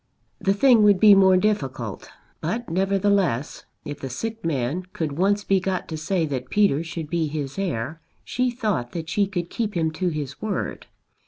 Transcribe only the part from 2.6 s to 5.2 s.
nevertheless, if the sick man could